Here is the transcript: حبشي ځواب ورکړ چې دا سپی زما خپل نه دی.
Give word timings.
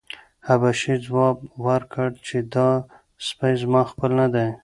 حبشي 0.47 0.95
ځواب 1.05 1.37
ورکړ 1.65 2.07
چې 2.27 2.37
دا 2.53 2.69
سپی 3.27 3.53
زما 3.61 3.81
خپل 3.91 4.11
نه 4.21 4.27
دی. 4.33 4.47